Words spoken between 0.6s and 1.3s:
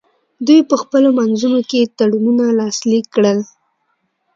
په خپلو